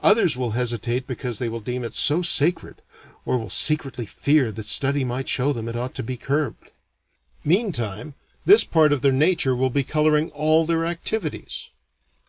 [0.00, 2.82] Others will hesitate because they will deem it so sacred,
[3.24, 6.72] or will secretly fear that study might show them it ought to be curbed.
[7.44, 8.14] Meantime,
[8.44, 11.70] this part of their nature will be coloring all their activities.